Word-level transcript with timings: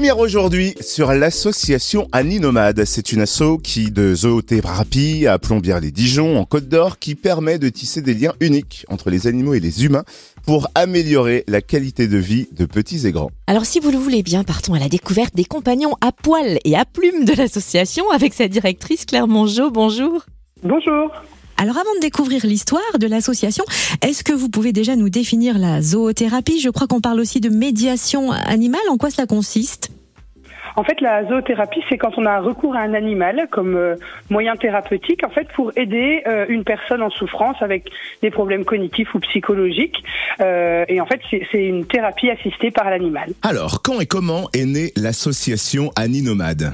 Lumière 0.00 0.18
aujourd'hui 0.18 0.74
sur 0.80 1.12
l'association 1.12 2.08
Aninomade. 2.12 2.86
C'est 2.86 3.12
une 3.12 3.20
asso 3.20 3.58
qui 3.62 3.90
de 3.90 4.14
zoothérapie 4.14 5.26
à 5.26 5.38
Plombières-les-Dijon 5.38 6.38
en 6.38 6.46
Côte 6.46 6.70
d'Or 6.70 6.98
qui 6.98 7.14
permet 7.14 7.58
de 7.58 7.68
tisser 7.68 8.00
des 8.00 8.14
liens 8.14 8.32
uniques 8.40 8.86
entre 8.88 9.10
les 9.10 9.26
animaux 9.26 9.52
et 9.52 9.60
les 9.60 9.84
humains 9.84 10.04
pour 10.46 10.68
améliorer 10.74 11.44
la 11.48 11.60
qualité 11.60 12.08
de 12.08 12.16
vie 12.16 12.48
de 12.52 12.64
petits 12.64 13.06
et 13.06 13.12
grands. 13.12 13.30
Alors 13.46 13.66
si 13.66 13.78
vous 13.78 13.90
le 13.90 13.98
voulez 13.98 14.22
bien, 14.22 14.42
partons 14.42 14.72
à 14.72 14.78
la 14.78 14.88
découverte 14.88 15.36
des 15.36 15.44
compagnons 15.44 15.94
à 16.00 16.12
poils 16.12 16.60
et 16.64 16.76
à 16.76 16.86
plumes 16.86 17.26
de 17.26 17.34
l'association 17.34 18.10
avec 18.10 18.32
sa 18.32 18.48
directrice 18.48 19.04
Claire 19.04 19.28
Mongeau. 19.28 19.70
Bonjour. 19.70 20.24
Bonjour. 20.62 21.12
Alors 21.60 21.76
avant 21.76 21.94
de 21.96 22.00
découvrir 22.00 22.46
l'histoire 22.46 22.98
de 22.98 23.06
l'association, 23.06 23.64
est-ce 24.00 24.24
que 24.24 24.32
vous 24.32 24.48
pouvez 24.48 24.72
déjà 24.72 24.96
nous 24.96 25.10
définir 25.10 25.58
la 25.58 25.82
zoothérapie? 25.82 26.58
Je 26.58 26.70
crois 26.70 26.86
qu'on 26.86 27.02
parle 27.02 27.20
aussi 27.20 27.38
de 27.38 27.50
médiation 27.50 28.32
animale. 28.32 28.80
En 28.90 28.96
quoi 28.96 29.10
cela 29.10 29.26
consiste? 29.26 29.90
En 30.76 30.84
fait, 30.84 31.02
la 31.02 31.28
zoothérapie, 31.28 31.82
c'est 31.90 31.98
quand 31.98 32.16
on 32.16 32.24
a 32.24 32.40
recours 32.40 32.76
à 32.76 32.80
un 32.80 32.94
animal 32.94 33.46
comme 33.50 33.76
euh, 33.76 33.96
moyen 34.30 34.56
thérapeutique, 34.56 35.22
en 35.22 35.28
fait, 35.28 35.48
pour 35.54 35.72
aider 35.76 36.22
euh, 36.26 36.46
une 36.48 36.64
personne 36.64 37.02
en 37.02 37.10
souffrance 37.10 37.56
avec 37.60 37.90
des 38.22 38.30
problèmes 38.30 38.64
cognitifs 38.64 39.14
ou 39.14 39.18
psychologiques. 39.18 40.02
Euh, 40.40 40.86
et 40.88 40.98
en 41.02 41.06
fait, 41.06 41.20
c'est 41.30 41.66
une 41.66 41.84
thérapie 41.84 42.30
assistée 42.30 42.70
par 42.70 42.88
l'animal. 42.88 43.34
Alors, 43.42 43.82
quand 43.82 44.00
et 44.00 44.06
comment 44.06 44.48
est 44.54 44.64
née 44.64 44.92
l'association 44.96 45.90
Animomade 45.94 46.72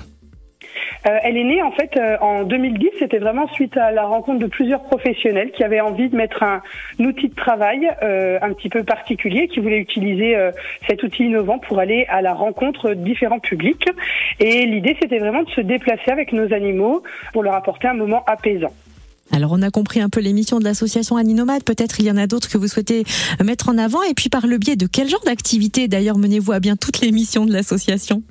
euh, 1.06 1.18
elle 1.22 1.36
est 1.36 1.44
née 1.44 1.62
en 1.62 1.70
fait 1.72 1.90
euh, 1.96 2.16
en 2.20 2.42
2010. 2.44 2.88
C'était 2.98 3.18
vraiment 3.18 3.46
suite 3.52 3.76
à 3.76 3.92
la 3.92 4.04
rencontre 4.06 4.40
de 4.40 4.46
plusieurs 4.46 4.82
professionnels 4.82 5.52
qui 5.52 5.62
avaient 5.62 5.80
envie 5.80 6.08
de 6.08 6.16
mettre 6.16 6.42
un, 6.42 6.62
outil 6.98 7.28
de 7.28 7.34
travail 7.34 7.88
euh, 8.02 8.38
un 8.42 8.52
petit 8.52 8.68
peu 8.68 8.82
particulier, 8.82 9.48
qui 9.48 9.60
voulaient 9.60 9.78
utiliser 9.78 10.36
cet 10.88 11.02
outil 11.02 11.24
innovant 11.24 11.58
pour 11.58 11.78
aller 11.78 12.06
à 12.08 12.22
la 12.22 12.34
rencontre 12.34 12.90
de 12.90 12.94
différents 12.94 13.38
publics. 13.38 13.86
Et 14.40 14.66
l'idée, 14.66 14.96
c'était 15.00 15.18
vraiment 15.18 15.42
de 15.42 15.50
se 15.50 15.60
déplacer 15.60 16.10
avec 16.10 16.32
nos 16.32 16.52
animaux 16.52 17.02
pour 17.32 17.42
leur 17.42 17.54
apporter 17.54 17.88
un 17.88 17.94
moment 17.94 18.24
apaisant. 18.26 18.72
Alors 19.32 19.52
on 19.52 19.62
a 19.62 19.70
compris 19.70 20.00
un 20.00 20.08
peu 20.08 20.20
l'émission 20.20 20.58
de 20.58 20.64
l'association 20.64 21.16
Animomade, 21.16 21.64
peut-être 21.64 22.00
il 22.00 22.06
y 22.06 22.10
en 22.10 22.16
a 22.16 22.26
d'autres 22.26 22.48
que 22.48 22.58
vous 22.58 22.68
souhaitez 22.68 23.04
mettre 23.44 23.68
en 23.68 23.76
avant 23.76 24.02
et 24.04 24.14
puis 24.14 24.28
par 24.28 24.46
le 24.46 24.56
biais 24.56 24.76
de 24.76 24.86
quel 24.86 25.08
genre 25.08 25.22
d'activité 25.24 25.88
d'ailleurs 25.88 26.16
menez-vous 26.16 26.52
à 26.52 26.60
bien 26.60 26.76
toutes 26.76 27.00
les 27.00 27.10
missions 27.10 27.44
de 27.44 27.52
l'association? 27.52 28.22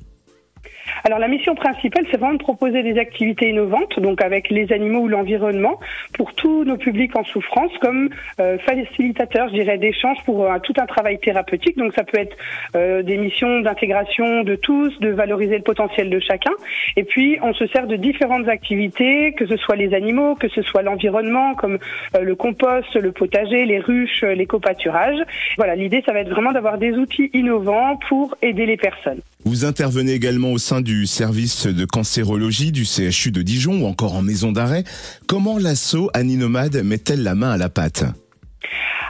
Alors 1.03 1.19
la 1.19 1.27
mission 1.27 1.55
principale, 1.55 2.05
c'est 2.09 2.17
vraiment 2.17 2.33
de 2.33 2.39
proposer 2.39 2.83
des 2.83 2.97
activités 2.99 3.49
innovantes, 3.49 3.99
donc 3.99 4.21
avec 4.21 4.49
les 4.49 4.71
animaux 4.73 5.01
ou 5.01 5.07
l'environnement, 5.07 5.79
pour 6.13 6.33
tous 6.33 6.63
nos 6.63 6.77
publics 6.77 7.15
en 7.15 7.23
souffrance, 7.23 7.71
comme 7.79 8.09
euh, 8.39 8.57
facilitateurs, 8.59 9.49
je 9.49 9.53
dirais, 9.53 9.77
d'échange 9.77 10.17
pour 10.25 10.45
euh, 10.45 10.57
tout 10.63 10.73
un 10.77 10.85
travail 10.85 11.19
thérapeutique. 11.19 11.77
Donc 11.77 11.93
ça 11.93 12.03
peut 12.03 12.19
être 12.19 12.35
euh, 12.75 13.03
des 13.03 13.17
missions 13.17 13.61
d'intégration 13.61 14.43
de 14.43 14.55
tous, 14.55 14.99
de 14.99 15.09
valoriser 15.09 15.57
le 15.57 15.63
potentiel 15.63 16.09
de 16.09 16.19
chacun. 16.19 16.53
Et 16.95 17.03
puis 17.03 17.37
on 17.41 17.53
se 17.53 17.67
sert 17.67 17.87
de 17.87 17.95
différentes 17.95 18.47
activités, 18.47 19.33
que 19.33 19.45
ce 19.45 19.57
soit 19.57 19.75
les 19.75 19.93
animaux, 19.93 20.35
que 20.35 20.49
ce 20.49 20.61
soit 20.61 20.81
l'environnement, 20.81 21.55
comme 21.55 21.77
le 22.19 22.35
compost, 22.35 22.95
le 22.95 23.11
potager, 23.11 23.65
les 23.65 23.79
ruches, 23.79 24.23
l'éco-pâturage. 24.23 25.17
Voilà, 25.57 25.75
l'idée, 25.75 26.03
ça 26.05 26.13
va 26.13 26.19
être 26.19 26.29
vraiment 26.29 26.51
d'avoir 26.51 26.77
des 26.77 26.93
outils 26.93 27.29
innovants 27.33 27.97
pour 28.07 28.35
aider 28.41 28.65
les 28.65 28.77
personnes. 28.77 29.21
Vous 29.47 29.63
intervenez 29.63 30.13
également 30.13 30.51
au 30.51 30.57
sein 30.57 30.81
du 30.81 31.05
service 31.05 31.67
de 31.67 31.85
cancérologie 31.85 32.71
du 32.71 32.83
CHU 32.83 33.31
de 33.31 33.43
Dijon 33.43 33.83
ou 33.83 33.85
encore 33.85 34.15
en 34.15 34.23
maison 34.23 34.51
d'arrêt. 34.51 34.83
Comment 35.27 35.59
l'assaut 35.59 36.09
Aninomade 36.15 36.77
met-elle 36.83 37.21
la 37.21 37.35
main 37.35 37.51
à 37.51 37.57
la 37.57 37.69
pâte? 37.69 38.05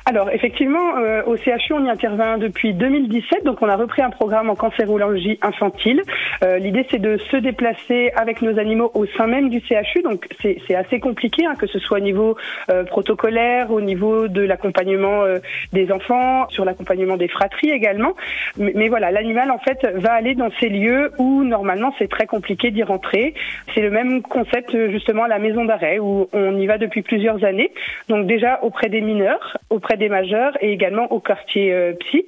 Alors 0.07 0.29
effectivement, 0.29 0.97
euh, 0.97 1.23
au 1.25 1.35
CHU, 1.35 1.73
on 1.73 1.83
y 1.83 1.89
intervient 1.89 2.37
depuis 2.37 2.75
2017, 2.75 3.43
donc 3.43 3.63
on 3.63 3.67
a 3.67 3.75
repris 3.75 4.03
un 4.03 4.11
programme 4.11 4.51
en 4.51 4.55
cancérologie 4.55 5.39
infantile. 5.41 6.03
Euh, 6.43 6.59
L'idée, 6.59 6.85
c'est 6.91 6.99
de 6.99 7.17
se 7.17 7.37
déplacer 7.37 8.11
avec 8.15 8.43
nos 8.43 8.59
animaux 8.59 8.91
au 8.93 9.07
sein 9.07 9.25
même 9.25 9.49
du 9.49 9.61
CHU, 9.61 10.03
donc 10.03 10.27
c'est 10.43 10.75
assez 10.75 10.99
compliqué, 10.99 11.47
hein, 11.47 11.55
que 11.57 11.65
ce 11.65 11.79
soit 11.79 11.97
au 11.97 12.01
niveau 12.01 12.37
euh, 12.69 12.83
protocolaire, 12.83 13.71
au 13.71 13.81
niveau 13.81 14.27
de 14.27 14.41
l'accompagnement 14.41 15.23
euh, 15.23 15.39
des 15.73 15.91
enfants, 15.91 16.47
sur 16.49 16.65
l'accompagnement 16.65 17.17
des 17.17 17.27
fratries 17.27 17.71
également. 17.71 18.13
Mais, 18.57 18.73
mais 18.75 18.89
voilà, 18.89 19.09
l'animal 19.09 19.49
en 19.49 19.57
fait 19.57 19.87
va 19.95 20.13
aller 20.13 20.35
dans 20.35 20.51
ces 20.59 20.69
lieux 20.69 21.13
où 21.17 21.43
normalement 21.43 21.95
c'est 21.97 22.11
très 22.11 22.27
compliqué 22.27 22.69
d'y 22.69 22.83
rentrer. 22.83 23.33
C'est 23.73 23.81
le 23.81 23.89
même 23.89 24.21
concept 24.21 24.77
justement 24.91 25.23
à 25.23 25.27
la 25.27 25.39
maison 25.39 25.65
d'arrêt 25.65 25.97
où 25.97 26.29
on 26.31 26.59
y 26.59 26.67
va 26.67 26.77
depuis 26.77 27.01
plusieurs 27.01 27.43
années. 27.43 27.71
Donc 28.07 28.27
déjà 28.27 28.59
auprès 28.61 28.89
des 28.89 29.01
mineurs, 29.01 29.57
auprès 29.71 29.94
des 29.95 30.09
majeurs 30.09 30.57
et 30.61 30.71
également 30.71 31.11
au 31.11 31.19
quartier 31.19 31.73
euh, 31.73 31.93
psy. 31.99 32.25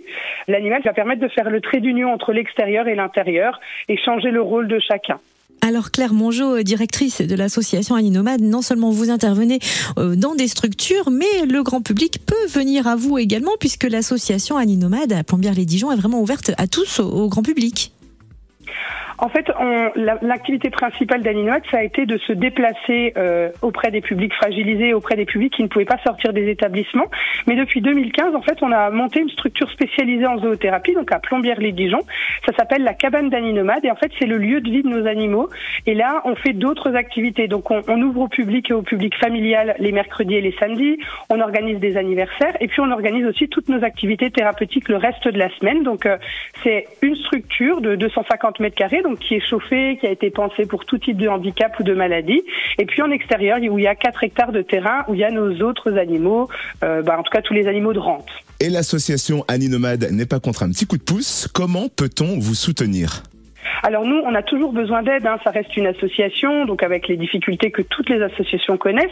L'animal 0.47 0.81
va 0.83 0.93
permettre 0.93 1.21
de 1.21 1.27
faire 1.27 1.49
le 1.49 1.61
trait 1.61 1.79
d'union 1.79 2.11
entre 2.11 2.33
l'extérieur 2.33 2.87
et 2.87 2.95
l'intérieur 2.95 3.59
et 3.87 3.97
changer 3.97 4.31
le 4.31 4.41
rôle 4.41 4.67
de 4.67 4.79
chacun. 4.79 5.19
Alors 5.61 5.91
Claire 5.91 6.13
Mongeau, 6.13 6.61
directrice 6.61 7.21
de 7.21 7.35
l'association 7.35 7.95
Animomade, 7.95 8.41
non 8.41 8.61
seulement 8.61 8.91
vous 8.91 9.09
intervenez 9.09 9.59
euh, 9.97 10.15
dans 10.15 10.35
des 10.35 10.47
structures, 10.47 11.09
mais 11.09 11.45
le 11.49 11.63
grand 11.63 11.81
public 11.81 12.19
peut 12.25 12.47
venir 12.47 12.87
à 12.87 12.95
vous 12.95 13.17
également 13.17 13.51
puisque 13.59 13.83
l'association 13.83 14.57
Animomade 14.57 15.11
à 15.13 15.23
Plombières-les-Dijon 15.23 15.91
est 15.91 15.97
vraiment 15.97 16.21
ouverte 16.21 16.51
à 16.57 16.67
tous, 16.67 16.99
au 16.99 17.27
grand 17.27 17.43
public. 17.43 17.91
En 19.19 19.29
fait, 19.29 19.51
l'activité 20.21 20.69
principale 20.69 21.23
d'Aninomate, 21.23 21.63
ça 21.71 21.77
a 21.77 21.83
été 21.83 22.05
de 22.05 22.19
se 22.19 22.33
déplacer 22.33 23.13
euh, 23.17 23.49
auprès 23.63 23.89
des 23.89 24.01
publics 24.01 24.33
fragilisés, 24.35 24.93
auprès 24.93 25.15
des 25.15 25.25
publics 25.25 25.53
qui 25.53 25.63
ne 25.63 25.67
pouvaient 25.67 25.85
pas 25.85 25.97
sortir 26.05 26.33
des 26.33 26.49
établissements. 26.49 27.07
Mais 27.47 27.55
depuis 27.55 27.81
2015, 27.81 28.35
en 28.35 28.41
fait, 28.43 28.61
on 28.61 28.71
a 28.71 28.91
monté 28.91 29.21
une 29.21 29.29
structure 29.29 29.71
spécialisée 29.71 30.27
en 30.27 30.37
zoothérapie, 30.37 30.93
donc 30.93 31.11
à 31.11 31.17
Plombières-les-Dijon. 31.19 31.99
Ça 32.45 32.53
s'appelle 32.55 32.83
la 32.83 32.93
cabane 32.93 33.29
d'Aninomade 33.29 33.83
et 33.85 33.89
en 33.89 33.95
fait, 33.95 34.11
c'est 34.19 34.27
le 34.27 34.37
lieu 34.37 34.61
de 34.61 34.69
vie 34.69 34.83
de 34.83 34.89
nos 34.89 35.07
animaux. 35.07 35.49
Et 35.87 35.95
là, 35.95 36.21
on 36.25 36.35
fait 36.35 36.53
d'autres 36.53 36.95
activités. 36.95 37.47
Donc, 37.47 37.71
on, 37.71 37.81
on, 37.87 37.99
ouvre 38.03 38.21
au 38.21 38.27
public 38.27 38.69
et 38.69 38.73
au 38.73 38.83
public 38.83 39.15
familial 39.15 39.75
les 39.79 39.91
mercredis 39.91 40.35
et 40.35 40.41
les 40.41 40.55
samedis. 40.59 40.99
On 41.31 41.39
organise 41.39 41.79
des 41.79 41.97
anniversaires 41.97 42.55
et 42.59 42.67
puis 42.67 42.81
on 42.81 42.91
organise 42.91 43.25
aussi 43.25 43.49
toutes 43.49 43.69
nos 43.69 43.83
activités 43.83 44.29
thérapeutiques 44.29 44.89
le 44.89 44.97
reste 44.97 45.27
de 45.27 45.39
la 45.39 45.49
semaine. 45.57 45.81
Donc, 45.81 46.05
euh, 46.05 46.17
c'est 46.63 46.85
une 47.01 47.15
structure 47.15 47.81
de 47.81 47.95
250 47.95 48.59
mètres 48.59 48.75
carrés 48.75 49.01
qui 49.15 49.35
est 49.35 49.47
chauffé, 49.47 49.97
qui 49.99 50.07
a 50.07 50.11
été 50.11 50.29
pensé 50.29 50.65
pour 50.65 50.85
tout 50.85 50.97
type 50.97 51.17
de 51.17 51.27
handicap 51.27 51.79
ou 51.79 51.83
de 51.83 51.93
maladie. 51.93 52.43
Et 52.77 52.85
puis 52.85 53.01
en 53.01 53.11
extérieur, 53.11 53.59
où 53.69 53.79
il 53.79 53.83
y 53.83 53.87
a 53.87 53.95
4 53.95 54.23
hectares 54.23 54.51
de 54.51 54.61
terrain, 54.61 55.03
où 55.07 55.13
il 55.13 55.19
y 55.19 55.23
a 55.23 55.31
nos 55.31 55.61
autres 55.61 55.97
animaux, 55.97 56.49
euh, 56.83 57.01
bah, 57.01 57.17
en 57.19 57.23
tout 57.23 57.31
cas 57.31 57.41
tous 57.41 57.53
les 57.53 57.67
animaux 57.67 57.93
de 57.93 57.99
rente. 57.99 58.27
Et 58.59 58.69
l'association 58.69 59.45
Animomade 59.47 60.09
n'est 60.11 60.25
pas 60.25 60.39
contre 60.39 60.63
un 60.63 60.69
petit 60.71 60.87
coup 60.87 60.97
de 60.97 61.03
pouce. 61.03 61.47
Comment 61.53 61.89
peut-on 61.89 62.39
vous 62.39 62.55
soutenir? 62.55 63.23
Alors 63.83 64.05
nous, 64.05 64.21
on 64.25 64.33
a 64.35 64.43
toujours 64.43 64.73
besoin 64.73 65.03
d'aide. 65.03 65.25
Hein. 65.25 65.37
Ça 65.43 65.51
reste 65.51 65.75
une 65.77 65.87
association, 65.87 66.65
donc 66.65 66.83
avec 66.83 67.07
les 67.07 67.17
difficultés 67.17 67.71
que 67.71 67.81
toutes 67.81 68.09
les 68.09 68.21
associations 68.21 68.77
connaissent. 68.77 69.05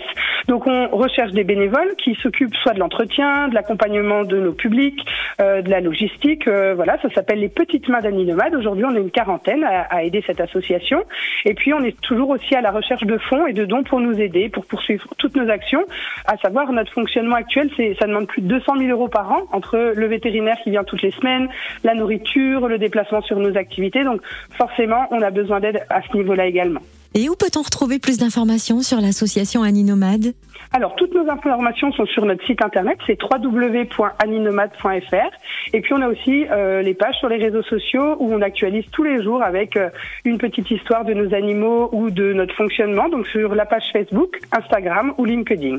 Donc 0.48 0.68
on 0.68 0.88
recherche 0.90 1.31
des 1.31 1.44
bénévoles 1.44 1.96
qui 1.98 2.16
s'occupent 2.16 2.56
soit 2.56 2.74
de 2.74 2.80
l'entretien, 2.80 3.48
de 3.48 3.56
l'accompagnement 3.56 4.24
de 4.24 4.38
nos 4.38 4.53
publics, 4.53 5.00
euh, 5.42 5.62
de 5.62 5.70
la 5.70 5.81
logistique. 5.81 6.48
Euh, 6.48 6.74
voilà, 6.76 6.98
ça 7.02 7.09
s'appelle 7.09 7.40
les 7.40 7.50
petites 7.50 7.88
mains 7.90 8.02
d'Annie 8.02 8.26
Nomade. 8.26 8.56
Aujourd'hui, 8.56 8.86
on 8.86 8.96
est 8.96 9.02
une 9.02 9.12
quarantaine 9.12 9.64
à, 9.64 9.81
à, 9.81 10.03
aider 10.03 10.24
cette 10.26 10.42
association. 10.42 11.03
Et 11.46 11.53
puis 11.53 11.74
on 11.74 11.84
est 11.84 12.00
toujours 12.02 12.30
aussi 12.30 12.56
à 12.56 12.62
la 12.62 12.72
recherche 12.72 13.03
de 13.03 13.18
fonds 13.18 13.47
et 13.47 13.53
de 13.53 13.66
dons 13.66 13.84
pour 13.84 14.00
nous 14.00 14.20
aider, 14.20 14.50
pour 14.50 14.66
poursuivre 14.66 15.06
toutes 15.18 15.36
nos 15.36 15.50
actions. 15.50 15.84
À 16.26 16.38
savoir, 16.38 16.72
notre 16.72 16.92
fonctionnement 16.92 17.36
actuel, 17.36 17.70
c'est 17.78 17.96
ça 18.00 18.08
demande 18.08 18.28
plus 18.28 18.42
de 18.42 18.47
200 18.47 18.78
000 18.78 18.90
euros 18.90 19.08
par 19.08 19.32
an 19.32 19.44
entre 19.52 19.94
le 19.96 20.08
vétérinaire 20.08 20.58
qui 20.64 20.72
vient 20.72 20.84
toutes 20.84 21.02
les 21.02 21.12
semaines, 21.12 21.47
la 21.84 21.94
nourriture, 21.94 22.68
le 22.68 22.78
déplacement 22.78 23.22
sur 23.22 23.38
nos 23.40 23.58
activités. 23.58 24.03
Donc 24.03 24.22
forcément, 24.58 25.08
on 25.12 25.22
a 25.22 25.32
besoin 25.32 25.60
d'aide 25.60 25.86
à 25.90 26.02
ce 26.02 26.16
niveau-là 26.16 26.46
également. 26.46 26.82
Et 27.18 27.30
où 27.30 27.36
peut-on 27.36 27.62
retrouver 27.62 27.98
plus 27.98 28.18
d'informations 28.18 28.82
sur 28.82 29.00
l'association 29.00 29.64
Aninomade 29.64 30.34
Alors, 30.74 30.98
toutes 30.98 31.14
nos 31.14 31.32
informations 31.32 31.94
sont 31.94 32.06
sur 32.06 32.26
notre 32.26 32.46
site 32.46 32.62
internet, 32.62 32.98
c'est 33.08 33.18
www.aninomade.fr. 33.22 35.32
Et 35.74 35.80
puis, 35.80 35.94
on 35.94 36.02
a 36.02 36.10
aussi 36.10 36.46
euh, 36.52 36.82
les 36.82 36.94
pages 36.94 37.16
sur 37.16 37.30
les 37.30 37.38
réseaux 37.38 37.64
sociaux 37.64 38.18
où 38.20 38.34
on 38.34 38.42
actualise 38.42 38.84
tous 38.92 39.04
les 39.04 39.24
jours 39.24 39.42
avec 39.42 39.78
euh, 39.78 39.88
une 40.26 40.38
petite 40.38 40.70
histoire 40.70 41.06
de 41.06 41.14
nos 41.14 41.34
animaux 41.34 41.88
ou 41.94 42.12
de 42.12 42.34
notre 42.34 42.53
fonctionnement, 42.53 43.08
donc 43.08 43.28
sur 43.28 43.56
la 43.56 43.66
page 43.66 43.85
Facebook, 43.94 44.41
Instagram 44.52 45.14
ou 45.18 45.24
LinkedIn. 45.24 45.78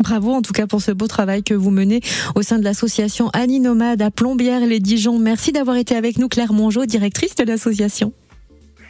Bravo 0.00 0.32
en 0.32 0.42
tout 0.42 0.52
cas 0.52 0.66
pour 0.66 0.80
ce 0.80 0.92
beau 0.92 1.08
travail 1.08 1.42
que 1.42 1.54
vous 1.54 1.72
menez 1.72 2.00
au 2.36 2.42
sein 2.42 2.58
de 2.58 2.64
l'association 2.64 3.30
Annie 3.32 3.60
Nomade 3.60 4.00
à 4.00 4.12
Plombières-les-Dijon. 4.12 5.18
Merci 5.18 5.50
d'avoir 5.52 5.76
été 5.76 5.96
avec 5.96 6.18
nous 6.18 6.28
Claire 6.28 6.52
Mongeau, 6.52 6.86
directrice 6.86 7.34
de 7.34 7.42
l'association. 7.44 8.12